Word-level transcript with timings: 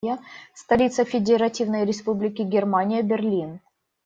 Столица 0.55 1.05
Федеративной 1.05 1.85
Республики 1.85 2.41
Германия- 2.41 3.03
Берлин. 3.03 3.59